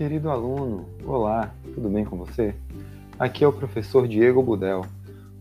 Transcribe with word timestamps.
querido 0.00 0.30
aluno! 0.30 0.88
Olá, 1.04 1.50
tudo 1.74 1.90
bem 1.90 2.06
com 2.06 2.16
você? 2.16 2.54
Aqui 3.18 3.44
é 3.44 3.46
o 3.46 3.52
professor 3.52 4.08
Diego 4.08 4.42
Budel. 4.42 4.86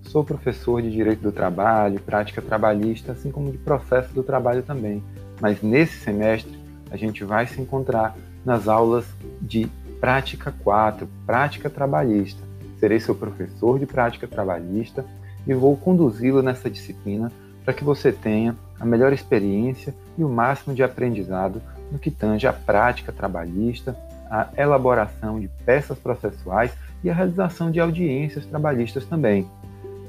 Sou 0.02 0.22
professor 0.22 0.82
de 0.82 0.92
Direito 0.92 1.22
do 1.22 1.32
Trabalho, 1.32 2.02
Prática 2.02 2.42
Trabalhista, 2.42 3.14
assim 3.14 3.32
como 3.32 3.54
de 3.54 3.58
Processo 3.58 4.14
do 4.14 4.22
Trabalho 4.22 4.62
também. 4.62 5.02
Mas 5.40 5.62
nesse 5.62 6.00
semestre 6.00 6.60
a 6.92 6.98
gente 6.98 7.24
vai 7.24 7.48
se 7.48 7.62
encontrar 7.62 8.18
nas 8.44 8.68
aulas 8.68 9.06
de 9.42 9.66
Prática 10.02 10.54
4, 10.62 11.08
Prática 11.26 11.70
Trabalhista. 11.70 12.44
Serei 12.82 13.00
seu 13.00 13.16
professor 13.16 13.80
de 13.80 13.86
Prática 13.86 14.28
Trabalhista 14.28 15.06
e 15.48 15.54
vou 15.54 15.78
conduzi-lo 15.78 16.42
nessa 16.42 16.70
disciplina 16.70 17.32
para 17.64 17.74
que 17.74 17.86
você 17.86 18.12
tenha 18.12 18.58
a 18.78 18.86
melhor 18.86 19.14
experiência 19.14 19.96
e 20.18 20.24
o 20.26 20.28
máximo 20.28 20.76
de 20.76 20.84
aprendizado 20.84 21.62
no 21.90 21.98
que 21.98 22.12
tange 22.12 22.46
à 22.46 22.52
prática 22.52 23.14
trabalhista, 23.14 23.96
a 24.30 24.50
elaboração 24.58 25.40
de 25.40 25.48
peças 25.66 25.98
processuais 25.98 26.72
e 27.04 27.10
a 27.10 27.14
realização 27.14 27.72
de 27.72 27.80
audiências 27.80 28.46
trabalhistas 28.46 29.06
também. 29.06 29.48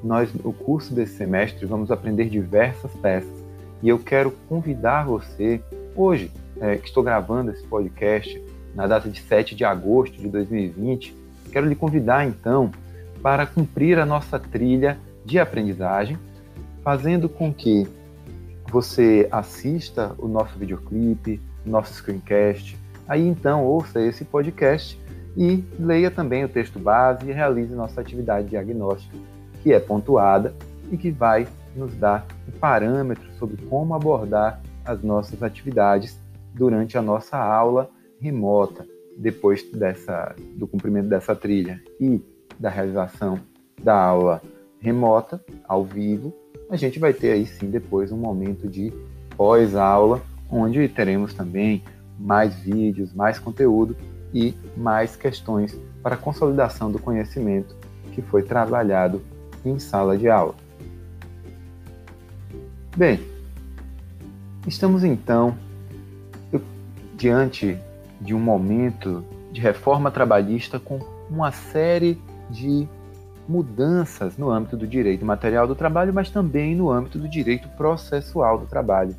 Nós, 0.02 0.32
no 0.32 0.52
curso 0.52 0.94
desse 0.94 1.14
semestre, 1.14 1.66
vamos 1.66 1.90
aprender 1.90 2.28
diversas 2.28 2.92
peças 2.94 3.40
e 3.82 3.88
eu 3.88 3.98
quero 3.98 4.30
convidar 4.48 5.06
você, 5.06 5.60
hoje, 5.96 6.30
é, 6.60 6.76
que 6.76 6.88
estou 6.88 7.02
gravando 7.02 7.50
esse 7.50 7.66
podcast, 7.66 8.42
na 8.74 8.86
data 8.86 9.08
de 9.08 9.20
7 9.20 9.54
de 9.54 9.64
agosto 9.64 10.16
de 10.16 10.28
2020, 10.28 11.14
quero 11.50 11.66
lhe 11.66 11.74
convidar 11.74 12.26
então 12.26 12.70
para 13.22 13.46
cumprir 13.46 13.98
a 13.98 14.06
nossa 14.06 14.38
trilha 14.38 14.98
de 15.24 15.38
aprendizagem, 15.38 16.18
fazendo 16.82 17.28
com 17.28 17.52
que 17.52 17.86
você 18.70 19.28
assista 19.30 20.14
o 20.18 20.28
nosso 20.28 20.58
videoclipe, 20.58 21.40
nosso 21.64 21.94
screencast, 21.94 22.78
Aí 23.10 23.26
então 23.26 23.66
ouça 23.66 24.00
esse 24.00 24.24
podcast 24.24 24.96
e 25.36 25.64
leia 25.80 26.12
também 26.12 26.44
o 26.44 26.48
texto 26.48 26.78
base 26.78 27.28
e 27.28 27.32
realize 27.32 27.74
nossa 27.74 28.00
atividade 28.00 28.50
diagnóstica, 28.50 29.16
que 29.60 29.72
é 29.72 29.80
pontuada 29.80 30.54
e 30.92 30.96
que 30.96 31.10
vai 31.10 31.48
nos 31.74 31.92
dar 31.96 32.24
um 32.46 32.56
parâmetro 32.56 33.28
sobre 33.36 33.56
como 33.64 33.96
abordar 33.96 34.62
as 34.84 35.02
nossas 35.02 35.42
atividades 35.42 36.20
durante 36.54 36.96
a 36.96 37.02
nossa 37.02 37.36
aula 37.36 37.90
remota, 38.20 38.86
depois 39.16 39.68
dessa, 39.72 40.32
do 40.54 40.68
cumprimento 40.68 41.08
dessa 41.08 41.34
trilha 41.34 41.82
e 42.00 42.22
da 42.60 42.70
realização 42.70 43.40
da 43.82 44.00
aula 44.00 44.40
remota, 44.78 45.44
ao 45.66 45.84
vivo, 45.84 46.32
a 46.70 46.76
gente 46.76 47.00
vai 47.00 47.12
ter 47.12 47.32
aí 47.32 47.44
sim 47.44 47.70
depois 47.70 48.12
um 48.12 48.16
momento 48.16 48.68
de 48.68 48.92
pós-aula, 49.36 50.22
onde 50.48 50.86
teremos 50.88 51.34
também 51.34 51.82
mais 52.20 52.54
vídeos, 52.54 53.12
mais 53.14 53.38
conteúdo 53.38 53.96
e 54.32 54.54
mais 54.76 55.16
questões 55.16 55.76
para 56.02 56.16
consolidação 56.16 56.92
do 56.92 56.98
conhecimento 56.98 57.74
que 58.12 58.20
foi 58.20 58.42
trabalhado 58.42 59.22
em 59.64 59.78
sala 59.78 60.16
de 60.16 60.28
aula. 60.28 60.54
Bem, 62.96 63.20
estamos 64.66 65.02
então 65.02 65.56
diante 67.16 67.78
de 68.20 68.34
um 68.34 68.40
momento 68.40 69.24
de 69.52 69.60
reforma 69.60 70.10
trabalhista 70.10 70.78
com 70.78 70.98
uma 71.28 71.52
série 71.52 72.18
de 72.48 72.88
mudanças 73.48 74.38
no 74.38 74.50
âmbito 74.50 74.76
do 74.76 74.86
direito 74.86 75.24
material 75.24 75.66
do 75.66 75.74
trabalho, 75.74 76.14
mas 76.14 76.30
também 76.30 76.74
no 76.74 76.90
âmbito 76.90 77.18
do 77.18 77.28
direito 77.28 77.68
processual 77.70 78.58
do 78.58 78.66
trabalho. 78.66 79.14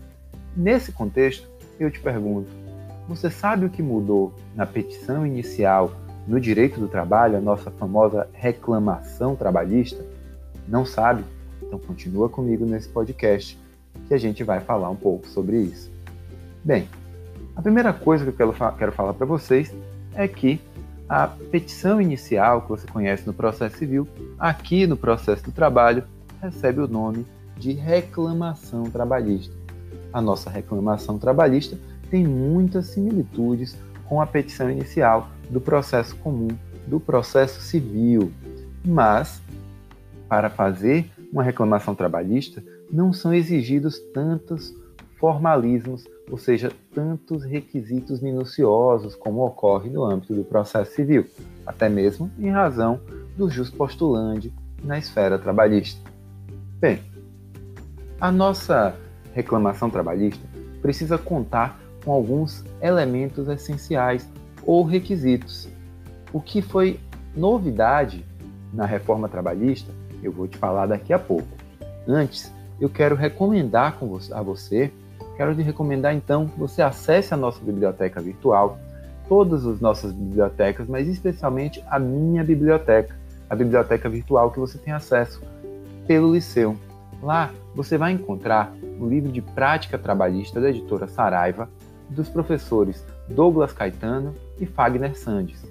Nesse 0.56 0.91
contexto, 0.91 1.47
eu 1.79 1.91
te 1.91 2.00
pergunto: 2.00 2.50
você 3.16 3.29
sabe 3.29 3.66
o 3.66 3.69
que 3.69 3.83
mudou 3.83 4.33
na 4.55 4.66
petição 4.66 5.27
inicial 5.27 5.91
no 6.25 6.39
direito 6.39 6.79
do 6.79 6.88
trabalho, 6.88 7.38
a 7.38 7.41
nossa 7.41 7.69
famosa 7.69 8.29
reclamação 8.31 9.35
trabalhista? 9.35 10.01
Não 10.66 10.85
sabe? 10.85 11.25
Então 11.61 11.77
continua 11.77 12.29
comigo 12.29 12.66
nesse 12.66 12.88
podcast 12.88 13.59
que 14.07 14.13
a 14.13 14.17
gente 14.17 14.45
vai 14.45 14.61
falar 14.61 14.89
um 14.89 14.95
pouco 14.95 15.27
sobre 15.27 15.57
isso. 15.59 15.91
Bem, 16.63 16.88
a 17.53 17.61
primeira 17.61 17.91
coisa 17.91 18.23
que 18.23 18.29
eu 18.41 18.53
quero, 18.53 18.75
quero 18.77 18.91
falar 18.94 19.13
para 19.13 19.25
vocês 19.25 19.73
é 20.16 20.25
que 20.25 20.61
a 21.09 21.28
petição 21.28 21.99
inicial 21.99 22.61
que 22.61 22.69
você 22.69 22.88
conhece 22.88 23.28
no 23.28 23.33
processo 23.33 23.78
civil, 23.78 24.07
aqui 24.39 24.88
no 24.88 24.95
processo 24.95 25.43
do 25.43 25.51
trabalho, 25.51 26.05
recebe 26.41 26.79
o 26.79 26.88
nome 26.88 27.25
de 27.57 27.73
reclamação 27.73 28.83
trabalhista. 28.83 29.53
A 30.13 30.22
nossa 30.22 30.49
reclamação 30.49 31.19
trabalhista 31.19 31.78
tem 32.11 32.27
muitas 32.27 32.88
similitudes 32.88 33.77
com 34.07 34.22
a 34.22 34.27
petição 34.27 34.69
inicial 34.69 35.29
do 35.49 35.61
processo 35.61 36.13
comum, 36.17 36.49
do 36.85 36.99
processo 36.99 37.61
civil. 37.61 38.31
Mas, 38.85 39.41
para 40.27 40.49
fazer 40.49 41.09
uma 41.31 41.41
reclamação 41.41 41.95
trabalhista, 41.95 42.61
não 42.91 43.13
são 43.13 43.33
exigidos 43.33 43.97
tantos 44.13 44.75
formalismos, 45.17 46.03
ou 46.29 46.38
seja, 46.38 46.72
tantos 46.94 47.45
requisitos 47.45 48.19
minuciosos 48.19 49.16
como 49.16 49.45
ocorre 49.45 49.89
no 49.89 50.03
âmbito 50.03 50.33
do 50.33 50.43
processo 50.43 50.93
civil, 50.93 51.25
até 51.66 51.88
mesmo 51.88 52.29
em 52.38 52.49
razão 52.49 52.99
do 53.38 53.49
jus 53.49 53.69
postulante 53.69 54.53
na 54.83 54.97
esfera 54.97 55.39
trabalhista. 55.39 56.01
Bem, 56.79 56.99
a 58.19 58.31
nossa 58.31 58.95
reclamação 59.33 59.89
trabalhista 59.89 60.45
precisa 60.81 61.17
contar 61.17 61.81
com 62.03 62.12
alguns 62.12 62.63
elementos 62.81 63.47
essenciais 63.47 64.28
ou 64.63 64.84
requisitos. 64.84 65.69
O 66.34 66.41
que 66.41 66.62
foi 66.62 67.00
novidade 67.35 68.25
na 68.73 68.85
reforma 68.85 69.28
trabalhista, 69.28 69.91
eu 70.23 70.31
vou 70.31 70.47
te 70.47 70.57
falar 70.57 70.85
daqui 70.85 71.13
a 71.13 71.19
pouco. 71.19 71.47
Antes, 72.07 72.51
eu 72.79 72.90
quero 72.90 73.16
recomendar 73.16 73.97
a 74.31 74.41
você, 74.41 74.91
quero 75.38 75.56
te 75.56 75.61
recomendar 75.61 76.16
então 76.16 76.47
que 76.47 76.59
você 76.59 76.81
acesse 76.81 77.34
a 77.34 77.38
nossa 77.38 77.63
biblioteca 77.63 78.22
virtual, 78.22 78.79
todas 79.28 79.66
as 79.66 79.79
nossas 79.79 80.11
bibliotecas, 80.11 80.88
mas 80.88 81.07
especialmente 81.07 81.84
a 81.88 82.00
minha 82.00 82.44
biblioteca, 82.44 83.16
a 83.50 83.56
biblioteca 83.56 84.09
virtual 84.09 84.51
que 84.51 84.59
você 84.59 84.78
tem 84.78 84.94
acesso 84.94 85.41
pelo 86.07 86.34
Liceu. 86.34 86.75
Lá 87.22 87.51
você 87.75 87.97
vai 87.97 88.11
encontrar 88.11 88.73
um 89.00 89.07
livro 89.07 89.31
de 89.31 89.41
prática 89.41 89.97
trabalhista 89.97 90.59
da 90.59 90.69
editora 90.69 91.07
Saraiva, 91.07 91.69
dos 92.11 92.29
professores 92.29 93.03
Douglas 93.27 93.73
Caetano 93.73 94.35
e 94.59 94.66
Fagner 94.66 95.17
Sandes. 95.17 95.63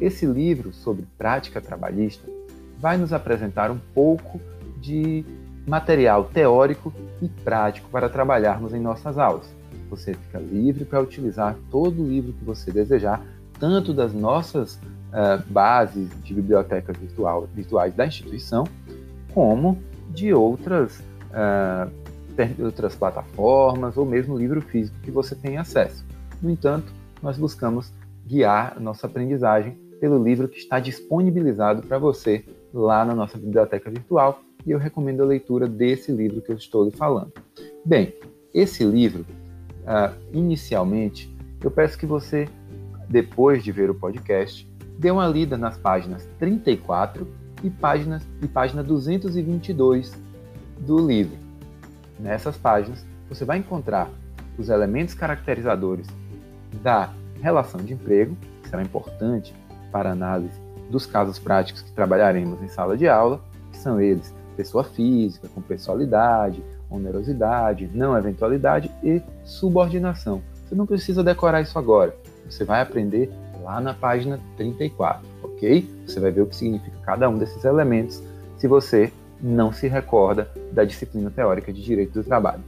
Esse 0.00 0.24
livro 0.24 0.72
sobre 0.72 1.04
prática 1.18 1.60
trabalhista 1.60 2.28
vai 2.78 2.96
nos 2.96 3.12
apresentar 3.12 3.70
um 3.70 3.78
pouco 3.92 4.40
de 4.80 5.24
material 5.66 6.24
teórico 6.24 6.92
e 7.20 7.28
prático 7.28 7.90
para 7.90 8.08
trabalharmos 8.08 8.72
em 8.72 8.80
nossas 8.80 9.18
aulas. 9.18 9.52
Você 9.90 10.14
fica 10.14 10.38
livre 10.38 10.84
para 10.84 11.00
utilizar 11.00 11.56
todo 11.70 12.02
o 12.02 12.08
livro 12.08 12.32
que 12.32 12.44
você 12.44 12.70
desejar, 12.70 13.22
tanto 13.58 13.92
das 13.92 14.12
nossas 14.12 14.74
uh, 14.76 15.42
bases 15.50 16.08
de 16.22 16.32
biblioteca 16.32 16.92
virtual, 16.92 17.48
virtuais 17.52 17.94
da 17.94 18.06
instituição, 18.06 18.64
como 19.34 19.82
de 20.10 20.32
outras 20.32 21.00
uh, 21.30 21.90
outras 22.60 22.94
plataformas 22.94 23.96
ou 23.96 24.04
mesmo 24.04 24.36
livro 24.36 24.60
físico 24.60 24.96
que 25.02 25.10
você 25.10 25.34
tem 25.34 25.56
acesso. 25.56 26.04
No 26.40 26.50
entanto, 26.50 26.92
nós 27.22 27.36
buscamos 27.36 27.92
guiar 28.26 28.74
a 28.76 28.80
nossa 28.80 29.06
aprendizagem 29.06 29.72
pelo 30.00 30.22
livro 30.22 30.48
que 30.48 30.58
está 30.58 30.78
disponibilizado 30.78 31.82
para 31.82 31.98
você 31.98 32.44
lá 32.72 33.04
na 33.04 33.14
nossa 33.14 33.38
biblioteca 33.38 33.90
virtual 33.90 34.40
e 34.66 34.70
eu 34.70 34.78
recomendo 34.78 35.22
a 35.22 35.26
leitura 35.26 35.66
desse 35.66 36.12
livro 36.12 36.42
que 36.42 36.52
eu 36.52 36.56
estou 36.56 36.84
lhe 36.84 36.90
falando. 36.90 37.32
Bem, 37.84 38.14
esse 38.52 38.84
livro, 38.84 39.24
uh, 39.82 40.14
inicialmente, 40.32 41.34
eu 41.62 41.70
peço 41.70 41.98
que 41.98 42.06
você, 42.06 42.48
depois 43.08 43.64
de 43.64 43.72
ver 43.72 43.90
o 43.90 43.94
podcast, 43.94 44.68
dê 44.98 45.10
uma 45.10 45.26
lida 45.26 45.56
nas 45.56 45.78
páginas 45.78 46.28
34 46.38 47.26
e, 47.62 47.70
páginas, 47.70 48.22
e 48.42 48.46
página 48.46 48.82
222 48.82 50.12
do 50.80 50.98
livro. 51.06 51.47
Nessas 52.18 52.56
páginas, 52.56 53.04
você 53.28 53.44
vai 53.44 53.58
encontrar 53.58 54.08
os 54.58 54.68
elementos 54.68 55.14
caracterizadores 55.14 56.06
da 56.82 57.12
relação 57.40 57.80
de 57.80 57.92
emprego, 57.92 58.36
que 58.62 58.68
será 58.68 58.82
importante 58.82 59.54
para 59.92 60.10
a 60.10 60.12
análise 60.12 60.60
dos 60.90 61.06
casos 61.06 61.38
práticos 61.38 61.82
que 61.82 61.92
trabalharemos 61.92 62.60
em 62.62 62.68
sala 62.68 62.96
de 62.96 63.08
aula, 63.08 63.40
que 63.70 63.78
são 63.78 64.00
eles 64.00 64.34
pessoa 64.56 64.82
física, 64.82 65.48
com 65.54 65.60
pessoalidade, 65.62 66.62
onerosidade, 66.90 67.88
não 67.94 68.16
eventualidade 68.18 68.90
e 69.04 69.22
subordinação. 69.44 70.42
Você 70.66 70.74
não 70.74 70.86
precisa 70.86 71.22
decorar 71.22 71.60
isso 71.60 71.78
agora, 71.78 72.14
você 72.48 72.64
vai 72.64 72.80
aprender 72.80 73.30
lá 73.62 73.80
na 73.80 73.94
página 73.94 74.40
34, 74.56 75.24
ok? 75.42 75.88
Você 76.06 76.18
vai 76.18 76.30
ver 76.30 76.40
o 76.40 76.46
que 76.46 76.56
significa 76.56 76.96
cada 77.04 77.28
um 77.28 77.38
desses 77.38 77.64
elementos 77.64 78.22
se 78.56 78.66
você 78.66 79.12
não 79.40 79.72
se 79.72 79.88
recorda 79.88 80.50
da 80.72 80.84
disciplina 80.84 81.30
teórica 81.30 81.72
de 81.72 81.82
direito 81.82 82.12
do 82.14 82.24
trabalho. 82.24 82.62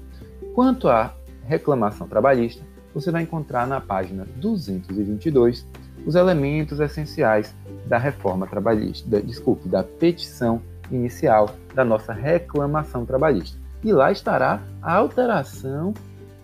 Quanto 0.54 0.88
à 0.88 1.14
reclamação 1.44 2.06
trabalhista, 2.06 2.62
você 2.94 3.10
vai 3.10 3.22
encontrar 3.22 3.66
na 3.66 3.80
página 3.80 4.26
222 4.36 5.66
os 6.06 6.14
elementos 6.14 6.80
essenciais 6.80 7.54
da 7.86 7.98
reforma 7.98 8.46
trabalhista, 8.46 9.08
da, 9.08 9.20
desculpe, 9.20 9.68
da 9.68 9.82
petição 9.82 10.62
inicial 10.90 11.54
da 11.74 11.84
nossa 11.84 12.12
reclamação 12.12 13.04
trabalhista. 13.04 13.58
E 13.82 13.92
lá 13.92 14.10
estará 14.10 14.62
a 14.82 14.94
alteração 14.94 15.94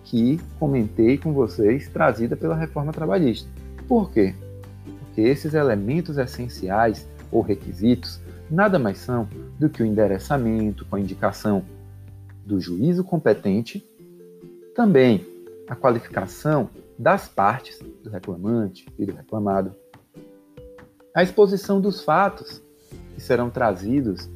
que 0.03 0.39
comentei 0.57 1.17
com 1.17 1.33
vocês, 1.33 1.89
trazida 1.89 2.35
pela 2.35 2.55
reforma 2.55 2.93
trabalhista. 2.93 3.49
Por 3.87 4.09
quê? 4.09 4.33
Porque 4.99 5.21
esses 5.21 5.53
elementos 5.53 6.17
essenciais 6.17 7.07
ou 7.31 7.41
requisitos 7.41 8.21
nada 8.49 8.79
mais 8.79 8.97
são 8.99 9.27
do 9.59 9.69
que 9.69 9.83
o 9.83 9.85
endereçamento 9.85 10.85
com 10.85 10.95
a 10.95 10.99
indicação 10.99 11.63
do 12.45 12.59
juízo 12.59 13.03
competente, 13.03 13.85
também 14.75 15.25
a 15.67 15.75
qualificação 15.75 16.69
das 16.97 17.27
partes, 17.27 17.79
do 18.03 18.09
reclamante 18.09 18.87
e 18.97 19.05
do 19.05 19.13
reclamado, 19.13 19.75
a 21.13 21.21
exposição 21.21 21.81
dos 21.81 22.01
fatos 22.01 22.61
que 23.13 23.21
serão 23.21 23.49
trazidos 23.49 24.29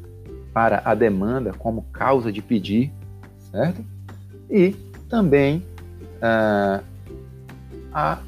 para 0.54 0.82
a 0.84 0.94
demanda 0.94 1.54
como 1.54 1.84
causa 1.94 2.32
de 2.32 2.42
pedir, 2.42 2.92
certo? 3.52 3.84
E 4.50 4.76
também 5.08 5.66
uh, 6.18 6.84
a, 7.94 8.20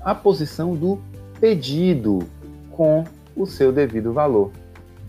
a 0.00 0.14
posição 0.14 0.76
do 0.76 1.00
pedido 1.40 2.20
com 2.70 3.04
o 3.34 3.46
seu 3.46 3.72
devido 3.72 4.12
valor. 4.12 4.52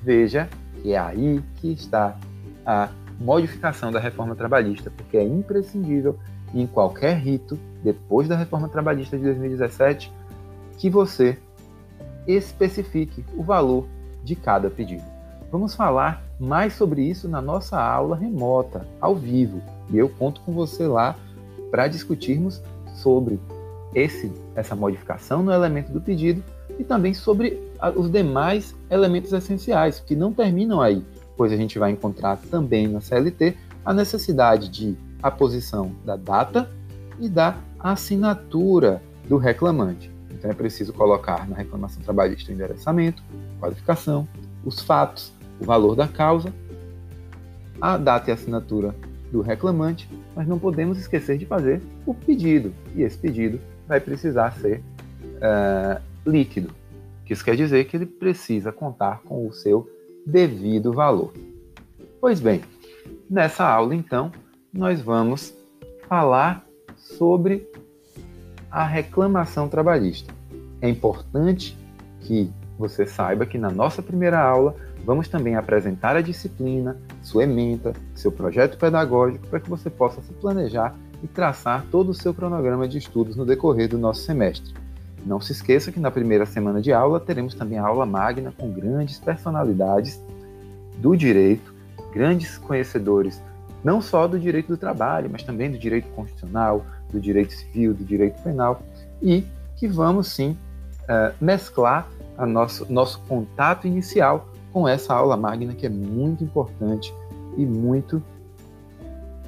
Veja 0.03 0.49
que 0.81 0.93
é 0.93 0.97
aí 0.97 1.41
que 1.55 1.71
está 1.71 2.17
a 2.65 2.89
modificação 3.19 3.91
da 3.91 3.99
reforma 3.99 4.35
trabalhista, 4.35 4.91
porque 4.91 5.17
é 5.17 5.23
imprescindível 5.23 6.19
em 6.53 6.67
qualquer 6.67 7.17
rito, 7.17 7.57
depois 7.81 8.27
da 8.27 8.35
reforma 8.35 8.67
trabalhista 8.67 9.17
de 9.17 9.23
2017, 9.23 10.11
que 10.77 10.89
você 10.89 11.37
especifique 12.27 13.23
o 13.35 13.43
valor 13.43 13.87
de 14.23 14.35
cada 14.35 14.69
pedido. 14.69 15.03
Vamos 15.51 15.73
falar 15.73 16.23
mais 16.39 16.73
sobre 16.73 17.01
isso 17.03 17.27
na 17.27 17.41
nossa 17.41 17.79
aula 17.79 18.15
remota, 18.15 18.85
ao 18.99 19.15
vivo, 19.15 19.61
e 19.89 19.97
eu 19.97 20.09
conto 20.09 20.41
com 20.41 20.51
você 20.51 20.85
lá 20.85 21.15
para 21.71 21.87
discutirmos 21.87 22.61
sobre 22.95 23.39
esse, 23.95 24.31
essa 24.55 24.75
modificação 24.75 25.43
no 25.43 25.51
elemento 25.51 25.91
do 25.91 26.01
pedido 26.01 26.43
e 26.79 26.83
também 26.83 27.13
sobre 27.13 27.59
os 27.95 28.09
demais 28.09 28.75
elementos 28.89 29.33
essenciais, 29.33 29.99
que 29.99 30.15
não 30.15 30.33
terminam 30.33 30.81
aí, 30.81 31.03
pois 31.35 31.51
a 31.51 31.57
gente 31.57 31.77
vai 31.77 31.91
encontrar 31.91 32.37
também 32.49 32.87
na 32.87 33.01
CLT 33.01 33.55
a 33.85 33.93
necessidade 33.93 34.69
de 34.69 34.95
a 35.21 35.31
posição 35.31 35.91
da 36.05 36.15
data 36.15 36.69
e 37.19 37.29
da 37.29 37.55
assinatura 37.79 39.01
do 39.27 39.37
reclamante. 39.37 40.11
Então 40.31 40.51
é 40.51 40.53
preciso 40.53 40.91
colocar 40.93 41.47
na 41.47 41.55
reclamação 41.55 42.01
trabalhista 42.03 42.51
o 42.51 42.53
endereçamento, 42.53 43.23
qualificação, 43.59 44.27
os 44.65 44.81
fatos, 44.81 45.31
o 45.59 45.65
valor 45.65 45.95
da 45.95 46.07
causa, 46.07 46.53
a 47.79 47.97
data 47.97 48.29
e 48.29 48.33
assinatura 48.33 48.95
do 49.31 49.41
reclamante, 49.41 50.09
mas 50.35 50.47
não 50.47 50.59
podemos 50.59 50.97
esquecer 50.97 51.37
de 51.37 51.45
fazer 51.45 51.81
o 52.05 52.13
pedido. 52.13 52.73
E 52.95 53.01
esse 53.01 53.17
pedido 53.17 53.59
vai 53.87 53.99
precisar 53.99 54.51
ser 54.51 54.83
uh, 55.37 56.01
líquido, 56.25 56.73
que 57.25 57.33
isso 57.33 57.43
quer 57.43 57.55
dizer 57.55 57.85
que 57.85 57.97
ele 57.97 58.05
precisa 58.05 58.71
contar 58.71 59.21
com 59.23 59.47
o 59.47 59.53
seu 59.53 59.89
devido 60.25 60.93
valor. 60.93 61.33
Pois 62.19 62.39
bem, 62.39 62.61
nessa 63.29 63.67
aula 63.67 63.93
então, 63.95 64.31
nós 64.73 65.01
vamos 65.01 65.53
falar 66.07 66.65
sobre 66.95 67.67
a 68.71 68.85
reclamação 68.85 69.67
trabalhista. 69.67 70.33
É 70.81 70.89
importante 70.89 71.77
que 72.21 72.49
você 72.77 73.05
saiba 73.05 73.45
que 73.45 73.57
na 73.57 73.69
nossa 73.69 74.01
primeira 74.01 74.39
aula 74.39 74.75
vamos 75.05 75.27
também 75.27 75.55
apresentar 75.55 76.15
a 76.15 76.21
disciplina, 76.21 76.97
sua 77.21 77.43
ementa, 77.43 77.93
seu 78.15 78.31
projeto 78.31 78.77
pedagógico 78.77 79.47
para 79.47 79.59
que 79.59 79.69
você 79.69 79.89
possa 79.89 80.21
se 80.21 80.31
planejar 80.33 80.95
e 81.21 81.27
traçar 81.27 81.85
todo 81.91 82.09
o 82.09 82.13
seu 82.13 82.33
cronograma 82.33 82.87
de 82.87 82.97
estudos 82.97 83.35
no 83.35 83.45
decorrer 83.45 83.87
do 83.87 83.97
nosso 83.97 84.21
semestre. 84.21 84.73
Não 85.25 85.39
se 85.39 85.51
esqueça 85.53 85.91
que 85.91 85.99
na 85.99 86.11
primeira 86.11 86.45
semana 86.45 86.81
de 86.81 86.91
aula 86.91 87.19
teremos 87.19 87.53
também 87.53 87.77
a 87.77 87.85
aula 87.85 88.05
magna 88.05 88.53
com 88.57 88.71
grandes 88.71 89.19
personalidades 89.19 90.21
do 90.97 91.15
direito, 91.15 91.73
grandes 92.13 92.57
conhecedores 92.57 93.41
não 93.83 94.01
só 94.01 94.27
do 94.27 94.39
direito 94.39 94.67
do 94.67 94.77
trabalho, 94.77 95.29
mas 95.31 95.43
também 95.43 95.69
do 95.69 95.77
direito 95.77 96.07
constitucional, 96.09 96.85
do 97.11 97.19
direito 97.19 97.53
civil, 97.53 97.93
do 97.93 98.03
direito 98.03 98.41
penal, 98.41 98.81
e 99.21 99.45
que 99.75 99.87
vamos 99.87 100.27
sim 100.27 100.57
uh, 101.03 101.33
mesclar 101.41 102.07
a 102.37 102.45
nosso, 102.45 102.91
nosso 102.91 103.19
contato 103.27 103.85
inicial 103.85 104.47
com 104.71 104.87
essa 104.87 105.13
aula 105.13 105.35
magna 105.35 105.73
que 105.73 105.85
é 105.85 105.89
muito 105.89 106.43
importante 106.43 107.13
e 107.57 107.65
muito 107.65 108.23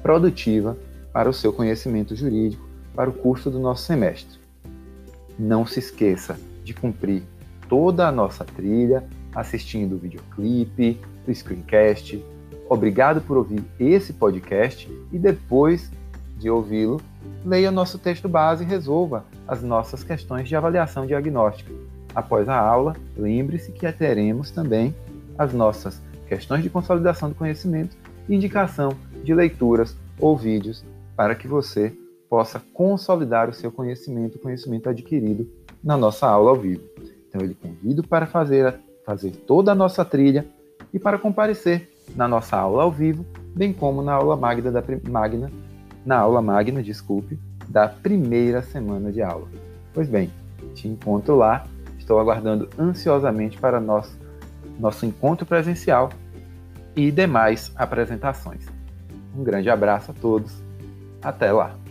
produtiva 0.02 0.76
para 1.12 1.28
o 1.28 1.32
seu 1.32 1.52
conhecimento 1.52 2.14
jurídico, 2.14 2.68
para 2.94 3.10
o 3.10 3.12
curso 3.12 3.50
do 3.50 3.58
nosso 3.58 3.84
semestre. 3.84 4.45
Não 5.38 5.66
se 5.66 5.78
esqueça 5.78 6.38
de 6.64 6.72
cumprir 6.74 7.22
toda 7.68 8.06
a 8.06 8.12
nossa 8.12 8.44
trilha 8.44 9.04
assistindo 9.34 9.96
o 9.96 9.98
videoclipe, 9.98 11.00
o 11.26 11.34
screencast, 11.34 12.22
Obrigado 12.68 13.20
por 13.20 13.36
ouvir 13.36 13.64
esse 13.78 14.12
podcast 14.12 14.90
e 15.12 15.18
depois 15.18 15.90
de 16.36 16.50
ouvi-lo, 16.50 17.00
leia 17.44 17.70
nosso 17.70 17.96
texto 17.96 18.28
base 18.28 18.64
e 18.64 18.66
resolva 18.66 19.24
as 19.46 19.62
nossas 19.62 20.02
questões 20.02 20.48
de 20.48 20.56
avaliação 20.56 21.06
diagnóstica. 21.06 21.72
Após 22.12 22.48
a 22.48 22.58
aula, 22.58 22.96
lembre-se 23.16 23.70
que 23.70 23.90
teremos 23.92 24.50
também 24.50 24.94
as 25.38 25.52
nossas 25.52 26.02
questões 26.28 26.62
de 26.62 26.70
consolidação 26.70 27.28
do 27.28 27.36
conhecimento 27.36 27.96
e 28.28 28.34
indicação 28.34 28.96
de 29.22 29.32
leituras 29.32 29.96
ou 30.18 30.36
vídeos 30.36 30.84
para 31.14 31.36
que 31.36 31.46
você 31.46 31.96
possa 32.28 32.60
consolidar 32.72 33.48
o 33.48 33.52
seu 33.52 33.70
conhecimento, 33.70 34.36
o 34.36 34.40
conhecimento 34.40 34.88
adquirido 34.88 35.48
na 35.82 35.96
nossa 35.96 36.26
aula 36.26 36.50
ao 36.50 36.56
vivo. 36.56 36.82
Então, 37.28 37.40
eu 37.40 37.46
lhe 37.46 37.54
convido 37.54 38.02
para 38.02 38.26
fazer, 38.26 38.78
fazer 39.04 39.30
toda 39.30 39.72
a 39.72 39.74
nossa 39.74 40.04
trilha 40.04 40.46
e 40.92 40.98
para 40.98 41.18
comparecer 41.18 41.88
na 42.14 42.26
nossa 42.28 42.56
aula 42.56 42.82
ao 42.82 42.90
vivo, 42.90 43.24
bem 43.54 43.72
como 43.72 44.02
na 44.02 44.12
aula 44.12 44.36
magna, 44.36 44.70
da, 44.70 44.82
magna, 45.08 45.50
na 46.04 46.18
aula 46.18 46.40
magna, 46.40 46.82
desculpe, 46.82 47.38
da 47.68 47.88
primeira 47.88 48.62
semana 48.62 49.12
de 49.12 49.22
aula. 49.22 49.48
Pois 49.92 50.08
bem, 50.08 50.30
te 50.74 50.88
encontro 50.88 51.36
lá, 51.36 51.66
estou 51.98 52.18
aguardando 52.18 52.68
ansiosamente 52.78 53.58
para 53.58 53.80
nosso, 53.80 54.16
nosso 54.78 55.04
encontro 55.04 55.46
presencial 55.46 56.10
e 56.94 57.10
demais 57.10 57.72
apresentações. 57.76 58.66
Um 59.36 59.42
grande 59.42 59.68
abraço 59.68 60.12
a 60.12 60.14
todos, 60.14 60.62
até 61.22 61.52
lá! 61.52 61.85